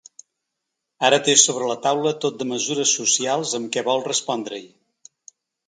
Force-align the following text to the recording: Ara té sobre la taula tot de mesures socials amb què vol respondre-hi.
Ara 1.09 1.19
té 1.27 1.35
sobre 1.41 1.67
la 1.73 1.75
taula 1.83 2.15
tot 2.25 2.41
de 2.41 2.49
mesures 2.53 2.95
socials 3.03 3.55
amb 3.61 3.73
què 3.77 3.87
vol 3.93 4.05
respondre-hi. 4.09 4.67